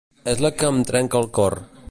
És 0.31 0.39
la 0.45 0.51
que 0.61 0.71
em 0.73 0.81
trenca 0.93 1.21
el 1.23 1.31
cor. 1.41 1.61